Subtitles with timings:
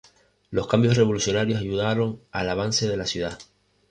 [0.49, 3.37] Los cambios revolucionarios ayudaron al avance de la ciudad.